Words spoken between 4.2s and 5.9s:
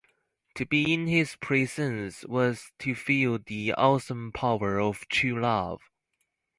power of true law.